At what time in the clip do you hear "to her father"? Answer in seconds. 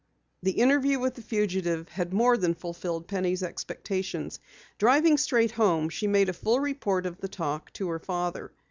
7.73-8.51